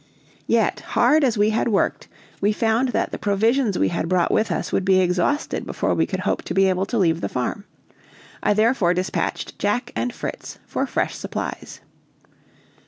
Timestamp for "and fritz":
9.95-10.57